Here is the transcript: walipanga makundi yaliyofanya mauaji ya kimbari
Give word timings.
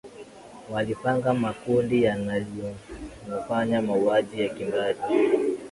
walipanga 0.71 1.33
makundi 1.33 2.03
yaliyofanya 2.03 3.81
mauaji 3.81 4.41
ya 4.41 4.49
kimbari 4.49 4.99